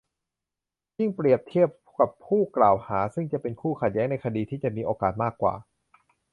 [0.97, 1.69] ยิ่งเปรียบเทียบ
[1.99, 5.53] กับผู้กล่าวหา ซึ่งเป็นคู่ขัดแย้งในคดี ที่จะมีโอกาสมากกว่า